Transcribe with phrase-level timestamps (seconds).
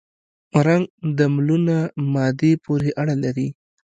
[0.67, 0.85] رنګ
[1.17, 1.77] د ملونه
[2.13, 3.47] مادې پورې اړه لري.